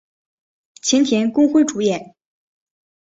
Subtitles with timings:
[0.81, 2.15] 前田公辉主演。